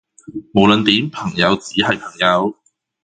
[0.55, 2.57] 無論點，朋友只係朋友